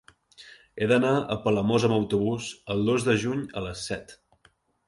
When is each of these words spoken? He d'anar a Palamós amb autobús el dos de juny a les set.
He 0.77 0.87
d'anar 0.91 1.11
a 1.35 1.37
Palamós 1.43 1.85
amb 1.89 1.97
autobús 1.99 2.49
el 2.77 2.83
dos 2.91 3.09
de 3.11 3.19
juny 3.27 3.47
a 3.63 3.67
les 3.67 3.89
set. 3.93 4.19